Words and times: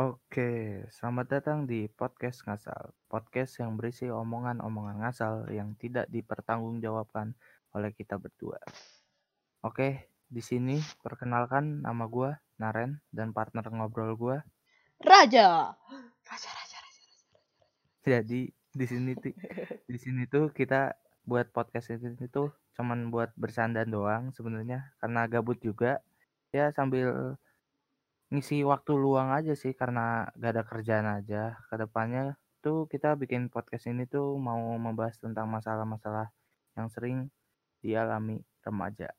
Oke, 0.00 0.80
selamat 0.88 1.26
datang 1.28 1.68
di 1.68 1.84
podcast 1.84 2.48
ngasal. 2.48 2.96
Podcast 3.12 3.60
yang 3.60 3.76
berisi 3.76 4.08
omongan-omongan 4.08 5.04
ngasal 5.04 5.52
yang 5.52 5.76
tidak 5.76 6.08
dipertanggungjawabkan 6.08 7.36
oleh 7.76 7.92
kita 7.92 8.16
berdua. 8.16 8.56
Oke, 9.60 10.08
di 10.32 10.40
sini 10.40 10.80
perkenalkan 11.04 11.84
nama 11.84 12.08
gua 12.08 12.40
Naren 12.56 13.04
dan 13.12 13.36
partner 13.36 13.68
ngobrol 13.68 14.16
gua. 14.16 14.40
Raja. 14.96 15.76
Raja, 16.24 16.50
raja, 16.56 16.78
raja. 16.80 17.04
Jadi 18.00 18.48
di 18.48 18.86
sini 18.88 19.12
ti- 19.12 19.36
di 19.92 19.98
sini 20.00 20.24
tuh 20.24 20.48
kita 20.56 20.96
buat 21.28 21.52
podcast 21.52 21.92
ini 21.92 22.32
tuh 22.32 22.48
cuman 22.80 23.12
buat 23.12 23.36
bersandar 23.36 23.84
doang 23.84 24.32
sebenarnya 24.32 24.96
karena 25.04 25.28
gabut 25.28 25.60
juga. 25.60 26.00
Ya 26.48 26.72
sambil 26.72 27.36
ngisi 28.32 28.64
waktu 28.64 28.96
luang 28.96 29.28
aja 29.36 29.52
sih 29.52 29.76
karena 29.76 30.24
gak 30.40 30.50
ada 30.56 30.62
kerjaan 30.64 31.08
aja. 31.20 31.60
Ke 31.68 31.76
depannya 31.76 32.40
tuh 32.64 32.88
kita 32.88 33.12
bikin 33.20 33.52
podcast 33.52 33.84
ini 33.92 34.08
tuh 34.08 34.40
mau 34.40 34.72
membahas 34.80 35.20
tentang 35.20 35.52
masalah-masalah 35.52 36.32
yang 36.80 36.88
sering 36.88 37.28
dialami 37.84 38.40
remaja. 38.64 39.12